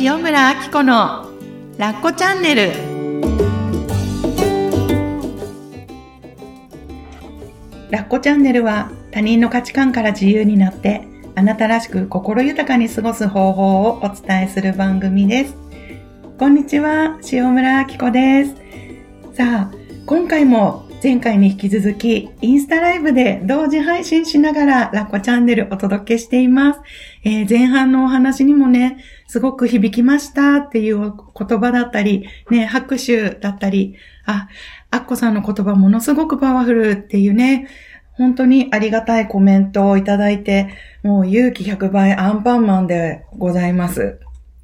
[0.00, 1.30] 塩村あき子の
[1.78, 2.72] ラッコチャンネル。
[7.90, 15.56] ラッコチャンネルは他人の価値観から自由になってあなたらしく心豊かに過ごす方法をお伝えする番組です。
[16.38, 18.56] こんにちは塩村あき子です。
[19.34, 19.74] さあ
[20.06, 26.80] 今回も前回に引き続き、インスタライブで同時配信しながらラッコチャンネルお届けしています。
[27.24, 28.96] えー、前半のお話にもね、
[29.34, 31.12] すごく響きましたっていう言
[31.58, 34.46] 葉だったり、ね、拍手だったり、あ、
[34.92, 37.66] アッコさんの言葉ものすごくパワフルっていうね、
[38.12, 40.68] 本当にありがたいコメントをいただいて、
[41.02, 44.20] もう勇気100倍アンパンマンでございます。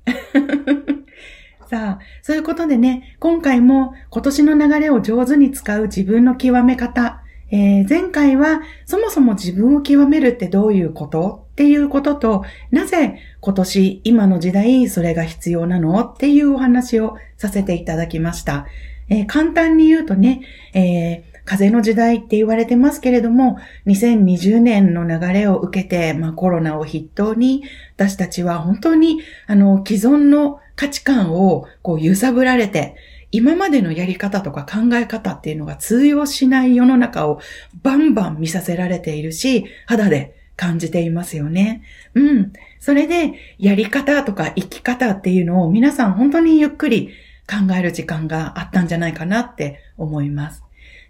[1.69, 11.50] さあ、そういうことでね、今回も今年の流れを上手に使う自分の極め方、えー、前回はそもそも自分を極めるってどういうこと？
[11.61, 16.01] っていうことと、なぜ今年、今の時代それが必要なの？
[16.01, 18.67] っていうお話をさせていただきました。
[19.11, 20.41] えー、簡単に言うとね、
[20.73, 27.65] えー風の時代って言われてますけれども、2020年の流れを受けて、まあコロナを筆頭に、
[27.97, 32.95] 私たちは本当に、あの、既存の価値観をこう揺さぶられて、
[33.33, 37.41] 今までのやり方とか考え方っていうのが通用しない世の中を
[37.83, 41.83] バンバン見させられているし、肌で感じていますよね。
[42.13, 42.53] うん。
[42.81, 47.09] それで、やり方とか生き方っていうのを皆さん本当にゆっくり
[47.49, 50.63] 考える時間があったんじゃないかなって思います。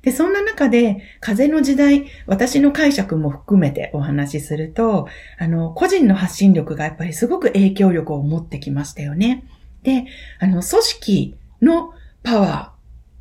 [0.03, 9.45] で、そんな中で、風の時代、私の解釈も含めてお話しすると、あの、個人の発信力がやっぱりすごく影響力を持ってきましたよね。
[9.83, 10.05] で、
[10.39, 11.93] あの、組織の
[12.23, 12.73] パワ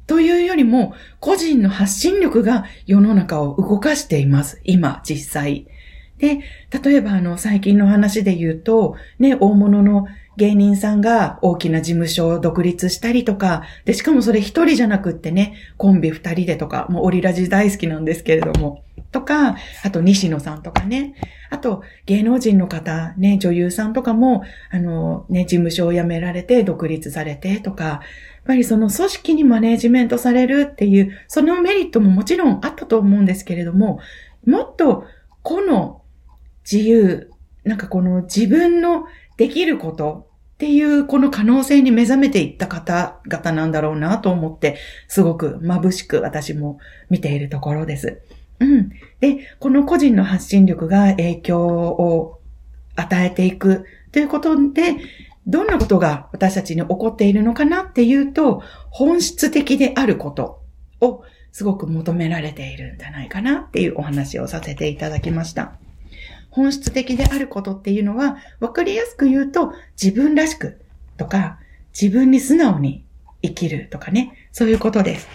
[0.06, 4.62] ーというよりも、個人の発信力が世の中を動かしています。
[4.64, 5.66] 今、実際。
[6.20, 6.40] で、
[6.84, 21.16] 例えばあの、最近の話で言うと、ね、大物の芸人さんが大きな事務所を独立したりとか、で、しかもそれ一人じゃなくってね、コンビ二人でとか、もうオリラジ大好きなんですけれども、とか、あと西野さんとかね、
[21.50, 28.00] あと芸能人の方、ね、女優さんとかも、あの、ね、事務所を辞められて独立されてとか、やっ
[28.46, 34.00] ぱりその組織にマネージメントされるっていう、そのメリットももちろんあったと思うんですけれども、
[34.46, 35.06] もっと
[35.42, 35.99] 個の
[36.70, 37.32] 自由、
[37.64, 39.06] なんかこの自分の
[39.38, 44.78] できることっていうこの可能性に目覚めていった方々なんだろうなと思って、
[45.08, 48.22] すごく眩しく私も見ているところです。
[48.60, 48.90] うん。
[49.20, 52.42] で、この個人の発信力が影響を
[52.96, 54.96] 与えていくということで、
[55.48, 60.62] どんなことが私たちに起こっているのかなっていうと、本質的であること
[61.02, 65.74] をすごく求められているんじゃないかなっていうお話をさせていただきました。
[66.50, 70.80] 本質的であることっていうのは、わかりやすく言うと、自分らしく
[71.18, 71.60] とか、
[72.00, 73.04] 自分に素直に
[73.42, 75.28] 生きるとかね、そういうことです。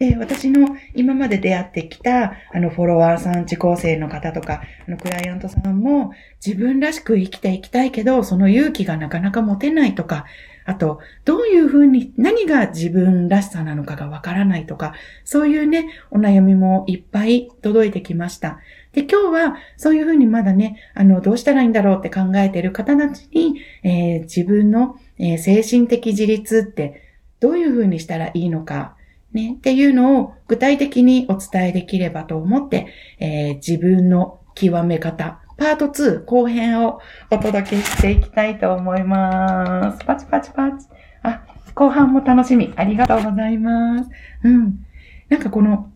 [0.00, 6.12] で、私の今まで出会ってきた、あの、フォロワーさん、自校生の方とか、あの、クライアントさんも、
[6.44, 10.24] 自分らしく生きていきたいけど、その勇気がなかなか持てないとか、
[10.64, 14.94] あと、どういうふうに、何が自分らしさなのかがわからないとか、
[15.24, 18.58] そういうね、お悩みもいっぱい届いてきました。
[18.92, 27.02] で、今日はそういうふうにまだね、あの、どうしたらいいんだろうって考えている方たちに、えー、自分の、えー、精神的自立って
[27.38, 28.96] どういうふうにしたらいいのか、
[29.32, 32.88] ね、っていうのを具体的にお伝えできればと思って、
[33.20, 40.04] えー、自分の極め方、パート2後編をお届けしていきたいと思います。
[40.04, 40.86] パチパチパチ。
[41.22, 42.72] あ、後半も楽しみ。
[42.76, 44.10] ありがとうございます。
[44.42, 44.84] うん。
[45.28, 45.92] なんかこの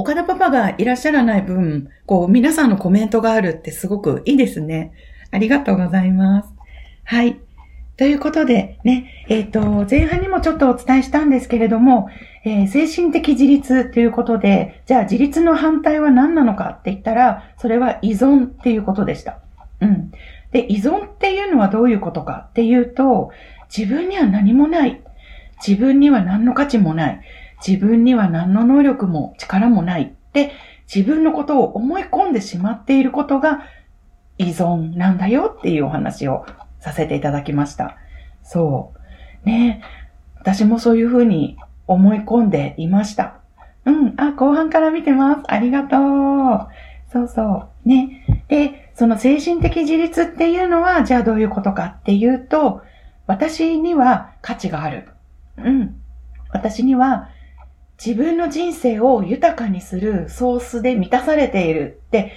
[0.00, 4.92] 岡田パパがいらっしゃらない分、こう、皆さんのコメントがあるってすごくいいですね。
[5.32, 6.54] ありがとうございます。
[7.02, 7.40] はい。
[7.96, 12.08] ということで、ね、えっ、ー、と、前半にもちょっとお伝えしたんですけれども、
[12.44, 19.40] えー、精神的自立ということで、じゃあ自立の反対は何なのかって言ったら、それは依存っていうことでした。
[19.80, 20.12] うん。
[20.52, 23.32] で、依存っていうのはどういうことかっていうと、
[23.76, 25.02] 自分には何もない。
[25.66, 27.20] 自分には何の価値もない。
[27.66, 30.52] 自分には何の能力も力もないって
[30.92, 33.62] 自分のことを思い込んでしまっていることが
[34.38, 36.46] 依存なんだよっていうお話を
[36.80, 37.96] させていただきました。
[38.42, 38.92] そ
[39.44, 39.46] う。
[39.46, 39.82] ね
[40.40, 41.56] 私もそういうふうに
[41.86, 43.40] 思い込んでいました。
[43.84, 44.14] うん。
[44.16, 45.42] あ、後半から見てます。
[45.48, 46.68] ありがとう。
[47.10, 47.88] そうそう。
[47.88, 48.24] ね。
[48.48, 52.82] で、その精神的自立っていうのは、じゃあどういうことかっていうと、
[53.26, 55.08] 私には価値がある。
[55.56, 56.00] うん。
[56.50, 57.30] 私には
[58.04, 62.32] 自分の人生を豊かにするソースで満たされているって、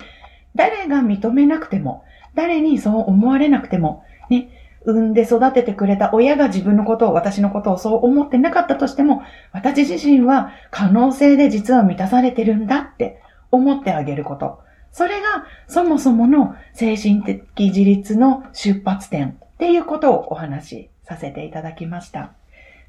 [0.56, 2.04] 誰が認めなくても、
[2.34, 4.50] 誰にそう思われなくても、ね、
[4.84, 9.22] 産んで育ててくれた親が自分のことを、私のことをそう思ってなかったとしても、
[9.52, 13.22] 私自身は可能性で実は満たされてるんだって
[13.52, 14.60] 思ってあげること。
[14.92, 22.34] それがそもそもの精神的自立の出発点っていうことをお話しさせていただきました。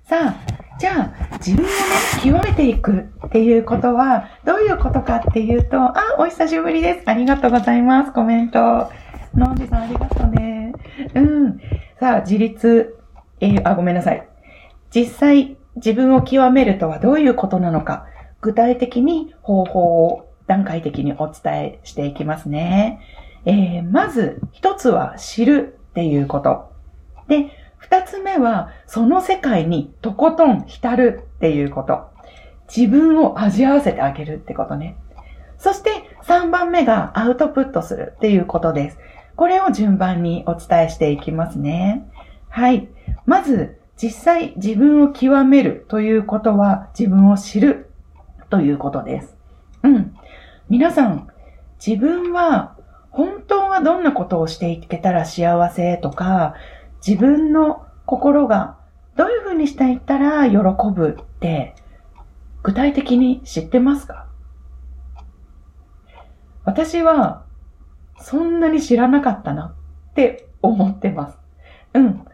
[0.05, 0.35] さあ、
[0.79, 1.73] じゃあ、自分をね、
[2.25, 7.03] 極めていくっていうことは、どういうことかっていうと、あ、お久しぶりです。
[7.09, 8.13] ありがとうございます。
[8.13, 8.91] コメント。
[9.35, 10.73] のんじさんありがとうね。
[11.15, 11.61] うん。
[12.01, 12.99] さあ、自立、
[13.41, 14.29] えー、あ、ごめんなさい。
[14.95, 18.07] 実際、自分を極めるとはどういうことなのか、
[18.41, 23.01] 具体的に方法を段階的にお伝えしていきますね。
[23.45, 26.73] えー、まず、一つは知るっていうこと。
[27.29, 27.51] で、
[27.83, 32.11] 二つ目は、その世界にとことん浸るっていうこと。
[32.75, 34.97] 自分を味合わせてあげるってことね。
[35.59, 35.91] そして
[36.23, 38.99] 三番目がアウトプットするっていうことです。
[39.35, 42.09] これを順番にお伝えしていきますね。
[42.49, 42.89] はい。
[43.27, 47.91] まず、実際自分を極めるということは自分を知る
[48.49, 49.37] ということです。
[49.83, 50.17] うん。
[50.69, 51.29] 皆さん、
[51.85, 52.77] 自分は
[53.11, 56.55] 本当はどんなことをしていけたら幸せとか、
[57.07, 58.79] 自分の心が
[59.17, 60.57] どういうふうにしていったら喜
[60.95, 61.75] ぶって
[62.63, 64.27] 具体的に知ってますか？
[66.65, 67.45] 私は
[68.21, 69.75] そんなに知らなかったな
[70.11, 71.39] って思ってます。
[71.95, 72.25] うん。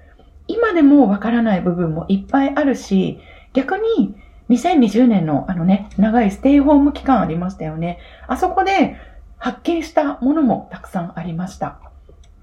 [0.47, 3.21] 今でもわからない部分もいっぱいあるし、
[3.55, 4.15] 逆に
[4.51, 7.99] 2020年のあのね、長いステイホーム期間ありましたよね。
[8.27, 8.97] あそこで
[9.39, 11.81] 発見したものもたくさんありました。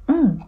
[0.07, 0.39] うん。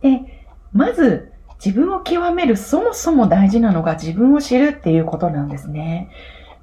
[0.00, 0.43] で、
[0.74, 1.32] まず
[1.64, 6.10] 自分を極めるそもそも大事なのが自分を知るっていうことなんですね。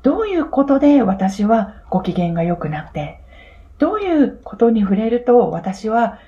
[0.03, 3.21] どういうことで私はご機嫌が良くなって、
[3.79, 6.19] どういうことに触れると私は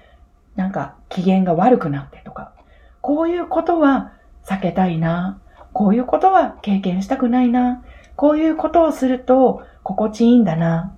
[0.56, 2.54] なんか機嫌が悪くなってとか、
[3.02, 4.14] こういうことは
[4.46, 5.40] 避けたいな、
[5.74, 7.84] こういうことは経験したくないな、
[8.16, 10.96] こういうことをすると心地いいんだな、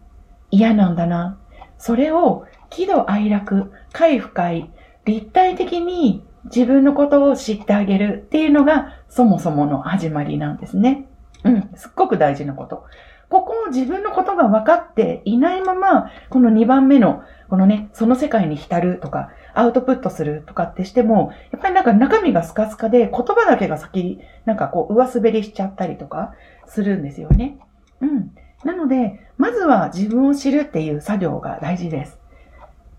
[0.51, 1.39] 嫌なんだな、
[1.77, 4.69] それを喜怒哀楽、快不快、
[5.05, 11.07] 立体的に自分のことを知ってあげるっていうのがそもそもの始まりなんですね。
[11.43, 12.85] うん、すっごく大事なこと。
[13.29, 26.33] ここを自分のことが分かっていないまま、この2番目の、このね、その世界に浸るとか、アウトプットするとかってしても、やっぱりなんか中身がスカスカで、言葉だけが先、なんかこう、上滑りしちゃったりとか
[26.67, 27.57] するんですよね。
[28.01, 28.31] うん。
[28.63, 32.19] なので、まずは自分を知るっていう作業が大事です。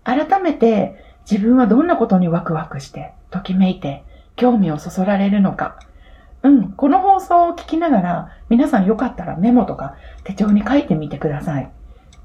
[0.03, 0.95] 改めて、
[1.29, 4.03] 自分はどんなことにワクワクして、ときめいて、
[4.35, 5.79] 興味をそそられるのか、
[6.43, 6.71] うん。
[6.71, 11.71] この放送を聞きながら、皆さんよかったらメモとか手帳に書いてみてください。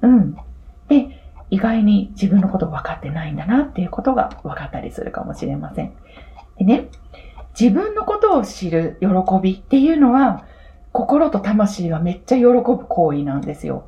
[0.02, 0.36] うん。
[0.88, 1.20] で、
[1.50, 5.92] 意外に自分のこと分かってないんだなっていうことが分かったりするかもしれません。
[6.58, 6.88] でね、
[7.58, 9.08] 自分のことを知る喜
[9.42, 10.44] びっていうのは、
[10.92, 13.86] 心と魂がめっちゃ喜ぶ行為なんですよ。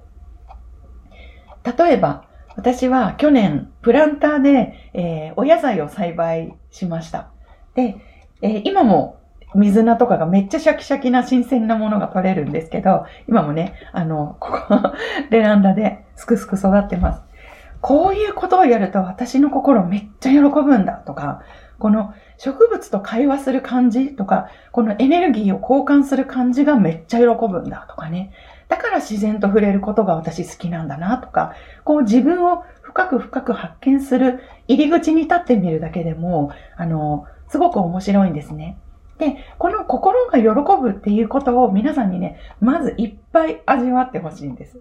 [1.64, 2.24] 例えば、
[2.56, 7.30] 私は去年、プランターで、えー、お野菜を栽培しました。
[7.74, 7.96] で、
[8.42, 9.20] えー、今も
[9.54, 14.80] 水菜とかがめっちゃシャキシャキな新鮮なものが取れるんですけど、今もね、あの、ここ、
[15.30, 17.22] ベランダですくすく育ってます。
[17.80, 21.42] こういうことをやると私の心めっちゃ喜ぶんだとか、
[21.78, 28.32] この植物と会話する感じとか、このエネルギーを交換する感じがめっちゃ喜ぶんだとかね。
[28.74, 31.54] だから自然と触れることが私好きなんだなとか、
[31.84, 38.76] こう自分を深く深く発見する入り口に立ってみるだけでも、あの、すごく面白いんですね。
[39.18, 40.48] で、この心が喜
[40.82, 44.80] ぶっていうことを皆さんにね、まずいっぱい味わってほしいんです。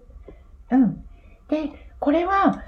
[0.72, 1.04] うん。
[1.48, 1.70] で、
[2.00, 2.64] これは、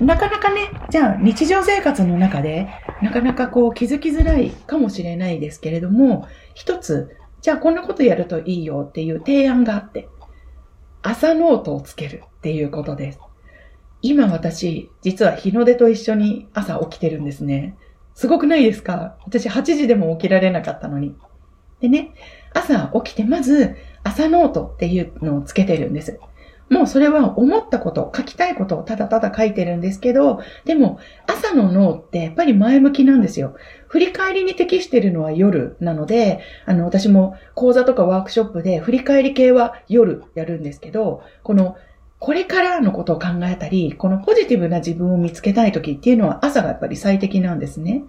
[0.00, 2.68] なかなかね、じゃあ日常生活の中で、
[3.02, 10.08] なかなかこう気づきづらいかもしれないですけれども、一つ、じゃあこんなことやるといいよっていう提案があって、
[11.08, 13.20] 朝ノートをつけるっていうことです。
[14.02, 17.76] 今私、実は日の出と一緒に朝起きてるんですね。
[18.16, 19.16] すごくないですか？
[19.24, 21.14] 私8時でも起きられなかったのに。
[21.80, 22.12] でね、
[22.52, 26.18] 朝起きてまず朝ノートっていうのをつけてるんです。
[26.68, 33.54] もうそれは思ったこと、書きたいことをただただ書いてるんですけど、でも朝の脳ってやっぱり前向きなんですよ。
[33.86, 41.76] 振り返りに適してるのは夜なので、あの私も講座とかワークショップで振り返り系は夜やるんですけど、この
[42.18, 48.04] これからのことを考えたり、このポジティブな自分を見つけたい時っていうのは朝がやっぱり最適なんですね。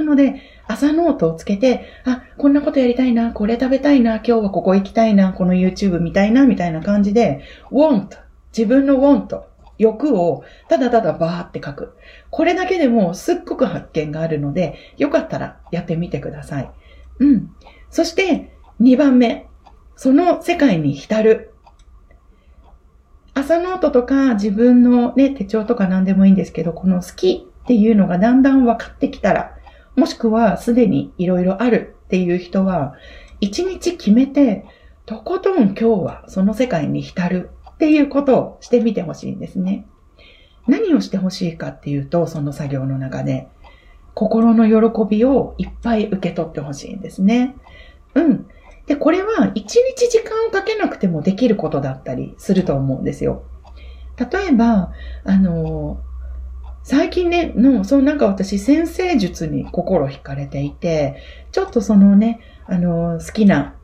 [0.00, 8.08] なので、朝ノートをつけて、あ、こんなことやりたいな、これ食べたいな、今日はここ行きたいな、この YouTube 見たいな、みたいな感じで、want、
[8.56, 9.42] 自分の want、
[9.76, 11.96] 欲をただただバーって書く。
[12.30, 16.70] これだけでもすっごく発見があるので、よかったらやってみてください。
[17.18, 17.50] うん。
[17.90, 19.46] そして2番目。
[19.96, 21.52] その世界に浸る。
[23.32, 29.56] 朝ノートとか自分のね、手帳とか何でもいいんですけど、この好きっていうのがだんだん分かってきたら、
[30.00, 32.94] もしくはすでにいろいろあるっていう人は、
[33.38, 34.64] 一日決めて、
[35.04, 39.86] とことん今日はその世界に浸るっていうことをしてみてほしいんですね。
[40.66, 43.48] 何をしてほしいかっていうと、その作業の中で、
[44.14, 47.54] 心の喜びをいっぱい受け取ってほしいんですね。
[48.14, 48.46] うん。
[48.86, 53.42] で、これは一日時間をかけなくてもできることだったりすると思うんですよ。
[54.16, 56.00] 例えば、あの、
[56.82, 61.16] 最近ね、の、そのなんか私先生術に心惹かれていて、
[61.52, 63.76] ちょっとそのね、あの、好きな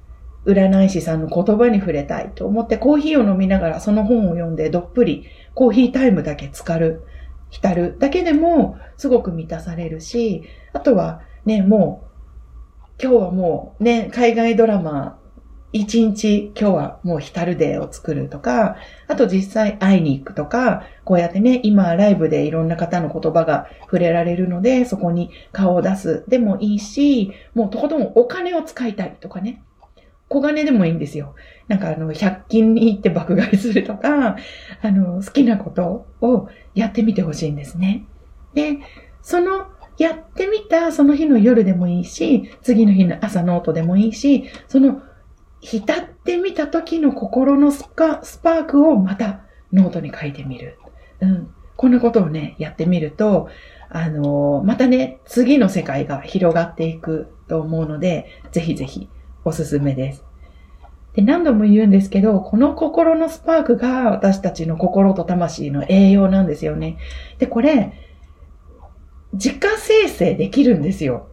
[0.47, 7.03] 占い師さんの言葉に触れたいと思ってコーヒーを飲みながらその本を読んでどっぷりコーヒータイムだけ浸かる、
[7.50, 12.09] 浸るだけでもすごく満たされるし、あとはね、も
[12.99, 15.19] う今日はもうね、海外ドラマ
[15.76, 18.76] 一日今日はもう浸るデーを作るとか、
[19.09, 29.62] あと実際会いに行くとか、こうやってね、今ライブでいろんな方の言葉が触れられるので、そこに顔を出すでもいいし、もうとことんお金を使いたいとかね。
[30.28, 31.35] 小金でもいいんですよ。
[31.68, 34.37] なんかあの、100均に行って爆買いするとか、
[34.83, 38.04] あの、好きなことをやってみてほしいんですね。
[38.54, 38.78] で、
[39.23, 39.66] その
[39.99, 45.00] やってみたその日の夜でもいいし、次の日の朝ノートでもいいし、その
[45.66, 49.40] 浸ってみた時の心のスパスパークをまた
[49.73, 50.78] ノートに書いてみる。
[51.20, 51.50] うん。
[51.75, 53.49] こんなことをね、やってみると、
[53.88, 59.08] あのー、またね、次の世界が広がっていくと思うので、ぜひぜひ
[59.44, 60.25] おすすめです。
[61.14, 66.96] で、何度も言うんですけど、この心のスパークが私たちの心と魂の栄養なんですよね。
[67.38, 67.92] で、これ、
[69.32, 71.26] 自家生成できるんですよ。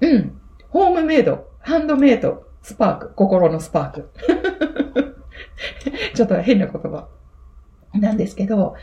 [0.00, 0.36] うん。
[0.70, 4.10] ホームメイド、ハンドメイド、スパーク、心のスパーク。
[6.14, 7.08] ちょっと変な言葉
[7.94, 8.74] なんですけど、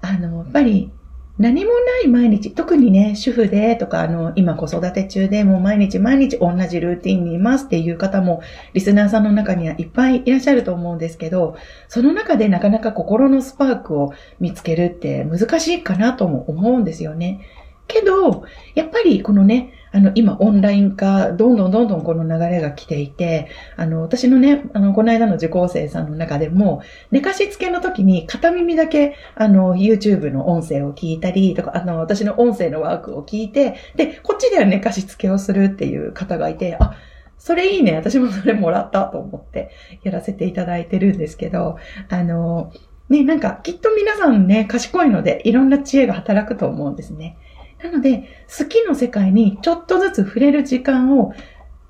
[0.00, 0.90] あの、やっぱり
[1.38, 8.42] 何もない毎日、特にね、主婦でとか、あの、今子育て中でもう毎日毎日同じルーティンにいますっていう方も、
[8.74, 11.56] リスナーさんの中にはいっぱいいらっしゃると思うんですけど、
[11.88, 17.40] その中でなかなか心のスパークを見つけるって難しいかなとも思うんですよね。
[17.88, 36.96] けど、やっぱりこのね、あの、今オンライン化、どんどんどんどんこの流れが来ていて、あの、私のね、あの、この間の受講生さんの中でも、寝かしつけの時に片耳だけ、あの、YouTube の音声を聞いたりとか、あの、私の音声のワークを聞いて、で、こっちでは寝かしつけをするっていう方がいて、あ、
[37.36, 37.96] それいいね。
[37.96, 39.70] 私もそれもらったと思って
[40.04, 41.76] やらせていただいてるんですけど、
[42.08, 42.72] あの、
[43.08, 47.36] ね、なんかきっと皆さんね、賢いのでいろんな知恵が働くと思うんですね。
[47.82, 51.32] なので、好きの世界にちょっとずつ触れる時間を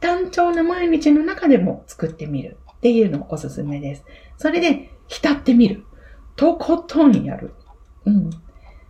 [0.01, 4.05] 単調な毎日の中でも作ってみるっていうのおすすめです。
[4.37, 5.85] それで、浸ってみる。
[6.37, 7.53] とことんやる。
[8.07, 8.31] うん。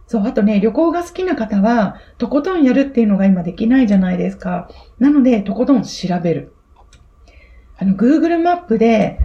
[0.06, 4.68] そう、あとね、旅行が好きな方は、とことんやるっていうのが今できないじゃないですか。
[4.98, 6.54] なので、とことん調べる。
[7.78, 9.18] あの、Google マップで、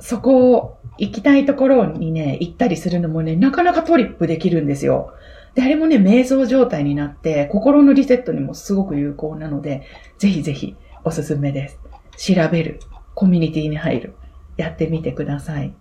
[0.00, 5.12] そこを行きたいところにね、行ったりするのもね、なかなかトリップできるんですよ。
[5.58, 9.82] で、あれもね、瞑想状態になって、心のリセットにもすごく有効なので、
[10.16, 11.80] ぜひぜひおすすめです。
[12.16, 12.78] 調べる。
[13.16, 14.14] コミュニティに入る。
[14.56, 15.74] やってみてください。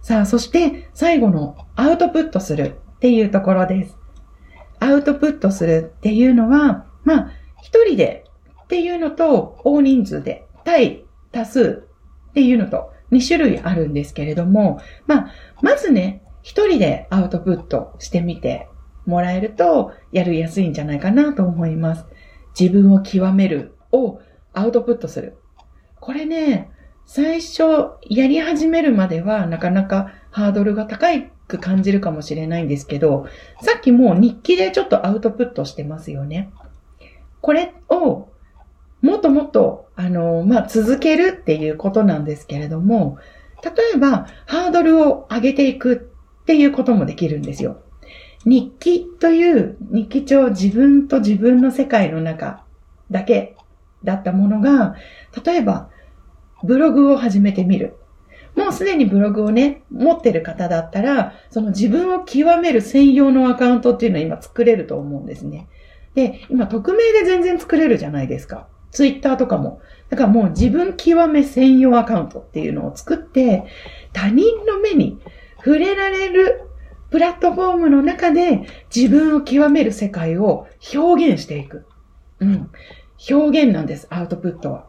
[0.00, 3.96] さあ、そして最後のアウトプットするっていうところです。
[4.80, 8.24] アウトプットするっていうのは、まあ、一人で
[8.64, 11.86] っていうのと、大人数で、対多数
[12.30, 18.66] っていうのと、2種類あるんですけれども、まあ、まずね、一人でアウトプットしてみて
[19.06, 22.06] もらえるとやりやすいんじゃないかなと思います。
[22.58, 24.20] 自分を極めるを
[24.52, 25.36] アウトプットする。
[26.00, 26.70] これね、
[27.06, 27.62] 最初
[28.08, 31.08] やり始めるまではなかなかハードルが高
[31.48, 33.26] く感じるかもしれないんですけど、
[33.60, 36.50] さっきもう日記でちょっとアウトプットしてますよね。
[37.40, 38.32] これを
[39.02, 43.18] もっともっと、あの、まあ、続けるっていうことなんですけれども、
[43.62, 46.08] 例えば、ハードルを上げていく
[46.42, 47.82] っていうこともできるんですよ。
[48.44, 52.64] 日記という日記帳自分と自分の世界の中
[53.10, 53.56] だけ
[54.04, 54.96] だったものが、
[55.44, 55.88] 例えば
[56.64, 57.96] ブログを始めてみる。
[58.54, 65.68] もうすでにブログをね、持ってる方だったら、その自分を極める専用のアカウントっていうのは今作れると思うんですね。
[66.14, 68.68] で、今匿名で全然作れるじゃないですか。
[68.90, 69.80] ツイッターとかも。
[70.10, 73.64] だからもう自分極め専用アカウントっていうのを作って、
[74.12, 75.18] 他人の目に
[75.56, 76.71] 触れられる
[77.12, 78.62] プラットフォームの中で
[78.94, 81.84] 自分を極める世界を表現していく。
[82.40, 82.70] うん。
[83.30, 84.86] 表現なんです、アウトプットは。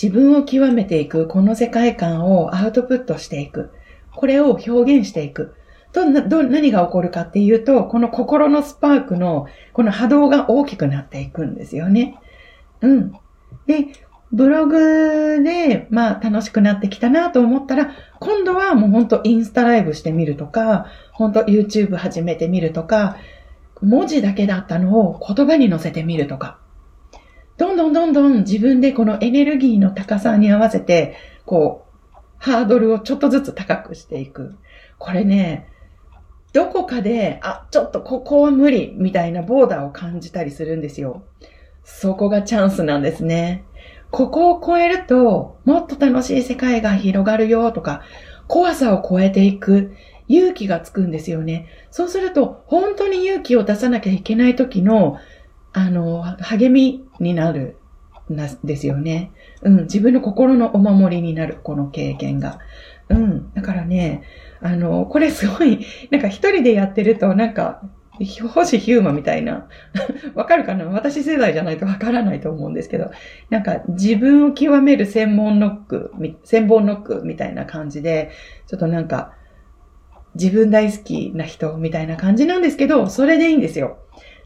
[0.00, 3.70] 自分を極めていく、この世界観をアウトプットしていく。
[4.14, 5.54] これを表現していく。
[5.94, 12.16] どんな、ど、何が起こるかっていうと、この心のスパークの、この波動が大きくなっていくんですよね。
[12.82, 13.12] うん。
[13.66, 13.86] で、
[14.32, 23.16] ブログで、まあ楽しくなってきたなと思ったら、今度はもうほんとインスタライブしてみるとか、ほんと YouTube 始めてみるとか、
[23.80, 26.58] 文字だけだったのを言葉に乗せてみるとか。
[27.56, 34.56] どんどんどんどん自分でこのエネルギーの高さに合わせて、こう、ハードルをちょっとずつ高くしていく。
[34.98, 35.68] これね、
[36.52, 41.22] どこかで、あ、ちょっとここは無理みたいなボーダーを感じたりするんですよ。
[41.84, 43.64] そこがチャンスなんですね。
[44.10, 48.02] ここを超えると、もっと楽しい世界が広がるよとか、
[48.46, 49.94] 怖さを超えていく
[50.28, 51.66] 勇気がつくんですよね。
[51.90, 55.18] そうすると、本当に勇気を出さなきゃいけない時の、
[55.72, 57.76] あの、励みになる
[58.32, 59.32] んですよね。
[59.62, 62.58] うん、自分の心のお守りになる、この経験が。
[63.08, 64.22] うん、だからね、
[64.60, 67.82] あの、これすごい、なんか一人でやってると、なんか、
[68.24, 69.68] 星ヒューマみたいな。
[70.34, 70.84] わかるかな？
[70.86, 73.10] 私世代じゃないとわからないと思うんですけど、
[73.50, 76.12] なんか自分を極める専門ノック、
[76.44, 78.30] 専門ノックみたいな感じで、
[78.66, 79.32] ちょっとなんか、
[80.34, 83.98] 自分大好きな人みたいな感じなんですけど、それでいいんですよ。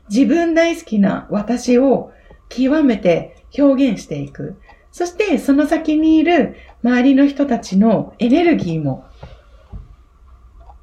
[0.08, 2.12] 自分大好きな私を
[2.48, 4.56] 極めて表現していく。
[4.90, 9.06] そしてその先にいる周りの人たちのエネルギーも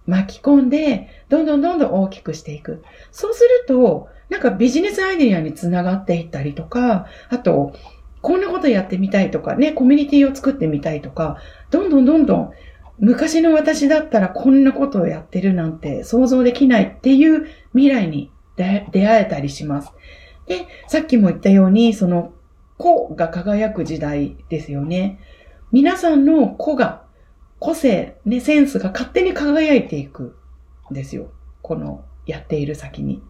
[0.09, 2.83] 巻き込んで、どんどんどんどん大きくしていく。
[3.11, 7.73] そうすると、なんかビジネスアイデアにつながっていったりとか、あと、
[8.21, 11.37] こんなことやってみたいとかね、コミュニティを作ってみたいとか、
[11.71, 12.51] どんどんどんどん
[12.99, 19.91] 昔の私だったらこんなことをやってるなんて想像できないっていう未来に出会えたりします。
[20.47, 22.33] で、さっきも言ったように、その
[22.77, 25.19] 子が輝く時代ですよね。
[25.71, 27.03] 皆さんの子が
[27.59, 30.37] 個性、ね、センスが勝手に輝いていく
[30.91, 31.31] んですよ。
[31.61, 33.21] このやっている先に。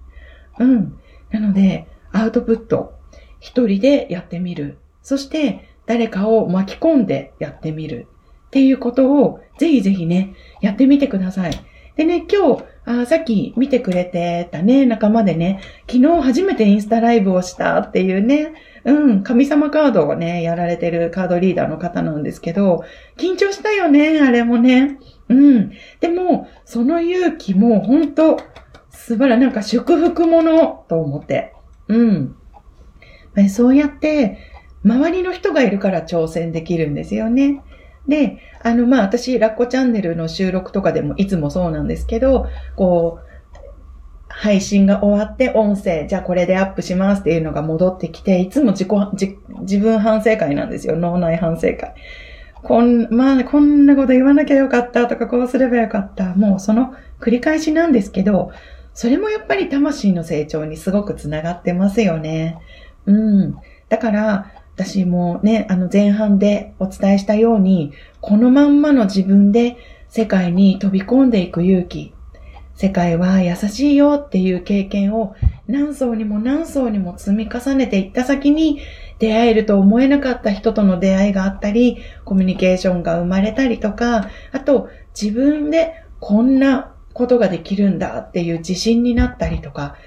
[0.59, 0.99] うん。
[1.31, 2.99] なので、アウトプット、
[3.39, 4.77] 一人でやってみる。
[5.01, 8.07] そして、誰かを巻き込んでやってみる。
[8.47, 11.51] っていうことを、ぜひぜひね、やってみてください。
[11.99, 18.53] でね、今日、あさっき見てくれてたね、仲間でね、昨日初めてインスタライブをしたっていうね、
[18.85, 22.85] うん、神様カードをね、やられてるカードリーダーの方なんですけど、
[23.17, 24.97] 緊張したよね、あれもね。
[25.27, 25.73] うん。
[25.99, 28.37] でも、その勇気も本当
[28.89, 31.53] 素晴らなんか祝福ものと思って。
[31.89, 32.35] うん。
[33.49, 34.37] そうやって、
[34.85, 37.61] 周りの人がいるから挑戦できるんですよね。
[38.09, 43.29] で、あの、まあ、私、ラッコチャンネルの収録とかでもいつもそうなんですけど、こう、
[44.27, 50.95] 配信が終わって音声、じゃあこれでアップしますっていうのが戻ってきて、いつも自己、自分反省会なんですよ。
[50.95, 51.93] 脳内反省会。
[52.63, 56.35] こん、まあ、こんなこと言わなきゃよかったとか、こうすればよかった。
[56.35, 58.51] もうその繰り返しなんですけど、
[58.93, 62.59] それもやっぱり魂の成長にすごくつながってますよね。
[63.05, 63.55] うん。
[63.87, 69.75] だから、私もね、あの前半でお伝えしたように、このまんまの自分で
[70.07, 72.13] 世界に飛び込んでいく勇気。
[72.75, 75.35] 世界は優しいよっていう経験を
[75.67, 78.79] 何層にも何層にも積み重ねていった先に
[79.19, 84.87] 出会えると思えなかった人との出会いがあったり、コミュニケーションが生まれたりとか、あと
[85.19, 89.97] 自分でこんなことができるんだっていう自信になったりとか、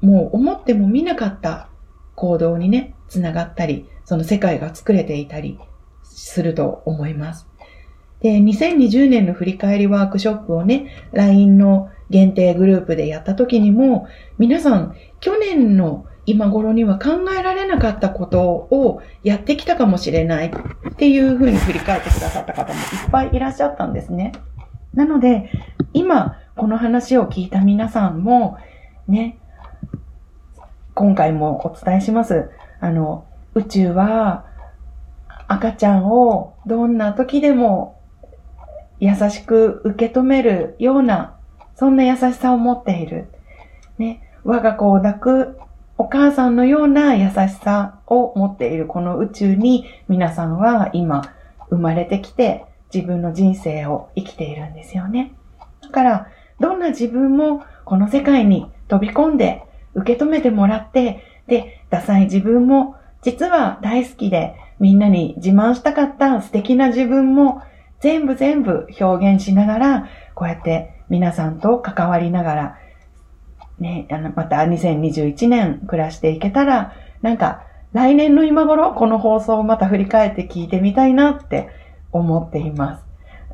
[0.00, 1.68] もう思っても見なかった
[2.14, 5.58] 行動にね、つながったり、その世界が作れていたり
[6.02, 7.48] すると思います。
[8.20, 14.06] で、2020年の振り返りワークショップをね、LINE の限定グループでやった時にも、
[14.38, 24.32] 皆さん、去年の今頃には考えられなかったことをやってきたかもしれないっていうふうに振り返ってくださった方もいっぱいいらっしゃったんですね。
[24.94, 25.50] なので、
[25.92, 28.56] 今、この話を聞いた皆さんも、
[29.06, 29.38] ね、
[30.94, 32.50] 今回もお伝えします。
[32.80, 34.44] あの、宇宙は
[35.48, 38.00] 赤ちゃんをどんな時でも
[39.00, 41.36] 優しく受け止めるような、
[41.76, 43.28] そんな優しさを持っている。
[43.98, 45.58] ね、我が子を抱く
[45.98, 51.32] お母さんのような優しさを持っているこの宇宙に皆さんは今
[51.70, 55.34] 生まれてきて自分の人生を生きているんですよね。
[55.82, 56.28] だから、
[56.60, 67.62] どんな自分もこの世界に飛び込んで受け止めてもらって、で、ダサい自分も実は大好きでみんなに自慢したかった素敵な自分も
[68.00, 72.78] 全部全部表現しながら、こうやって皆さんと関わりながら、
[73.78, 81.68] ね、あの、また2021年暮らしていけたら、なんか、来年の今頃、この放送をまた振り返って聞いてみたいなって
[82.12, 83.04] 思っています。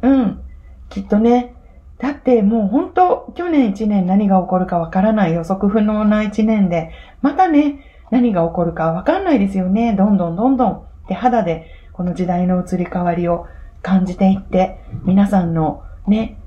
[0.02, 0.40] うん。
[0.88, 1.54] きっとね、
[2.00, 9.94] だってもう本当、去年1年何が起こるかわからない予測不能な1年で、またね、何が起こるかわかんないですよね。
[9.94, 10.82] どんどんどんどん。
[11.08, 13.46] で、肌でこの時代の移り変わりを
[13.82, 16.38] 感じていって、皆さんのね、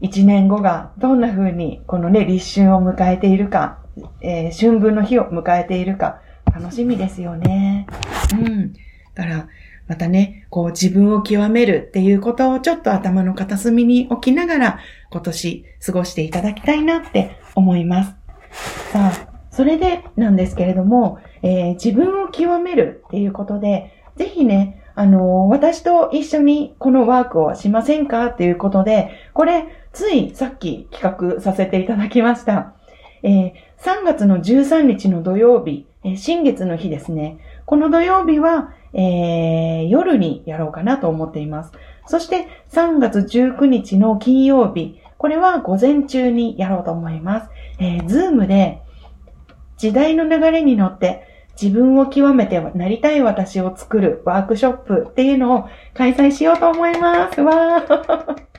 [0.00, 3.78] 1年後がどんな風にこのね、立春を迎えているか、
[4.20, 6.20] えー、春分の日を迎えているか、
[6.52, 7.86] 楽しみですよね。
[8.32, 8.72] うん。
[9.14, 9.46] だから、
[9.88, 14.78] またね、こう自分を極めるっていうことをちょっと頭の片隅に置きながら
[15.10, 18.14] 今年過ごしていただきたいなって思います。
[18.92, 32.74] さあ、それでなんですけれども、えー、自分を極めるっていうことで、ぜひね、あの、私と一緒にこのワークをしませんかっていうことで、これ、ついさっき企画させていただきました。
[33.22, 37.38] えー、3月の13日の土曜日、えー、新月の日ですね。
[37.64, 41.72] この土曜日は、えー、夜にやろうかなと思っています。
[42.08, 47.50] そして3月19日の金曜日、これは午前中にやろうと思います。
[47.78, 48.82] えー、ズームで
[49.76, 51.22] 時代の流れに乗って
[51.60, 57.40] 自分を極めてなりたい私を作るワークショップっていうのを開催しようと思います。
[57.40, 58.57] わー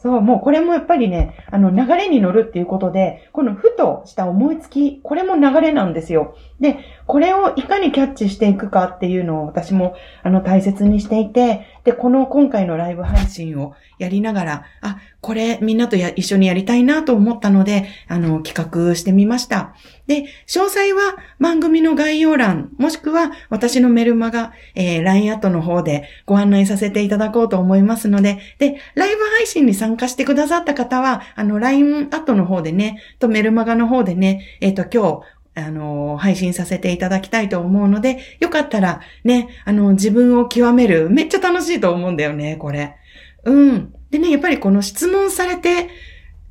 [0.00, 6.36] そう、もうこれもやっぱりね、あの流れに乗るっていうことで、このふとした思いつき、これも流れなんですよ。
[6.60, 19.74] で、これをいかにキャッチしていくかっていうのを私もあの大切にしていて、で、この今回のライブ配信をやりながら、あ、これみんなとや一緒にやりたいなと思ったので、あの、企画してみました。
[20.06, 42.96] で、詳細は番組の概要欄、もしくは私のメルマガ、えー、LINE アットの方でご案内させていただこうと思いますので、で、ライブ配信に参加してくださった方は、あの、LINE アットの方でね、とメルマガの方でね、えっ、ー、と、今日、あの、配信させていただきたいと思うので、よかったらね、あの、自分を極める、めっちゃ楽しいと思うんだよね、これ。
[43.44, 43.94] うん。
[44.10, 45.88] でね、やっぱりこの質問されて、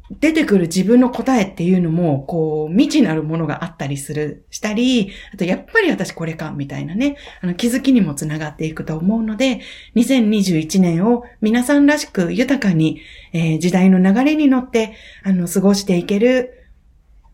[0.09, 9.59] 出てくる自分の答えっていうのも、こう、未知なるものがあったりする、したり、あと、やっぱり私これか、みたいなね、あの、気づきにもつながっていくと思うので、
[9.95, 13.01] 2021年を皆さんらしく豊かに、
[13.33, 14.93] えー、時代の流れに乗って、
[15.23, 16.53] あの、過ごしていける、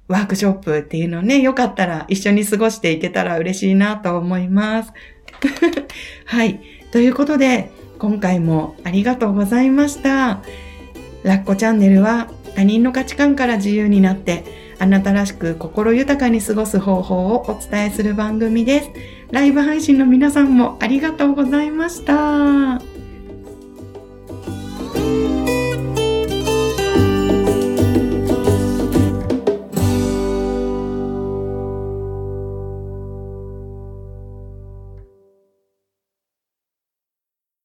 [0.08, 4.94] ワークショップっていうのね、よかったら一緒に過ごしていけたら嬉しいなと思います。
[6.26, 6.60] はい。
[6.92, 10.42] ということで、今回もありがとうございました。
[11.24, 14.44] ラッコチャンネルは他人の価値観から自由になって
[14.80, 18.90] あなたらしく心豊かに過ごす方法をお伝えする番組です。
[19.32, 22.93] ライブ配信の皆さんもありがとうございました。